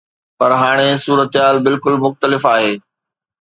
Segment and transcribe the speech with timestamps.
[0.37, 2.73] پر هاڻي صورتحال بلڪل مختلف آهي.